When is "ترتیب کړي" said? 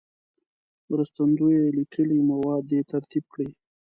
2.91-3.49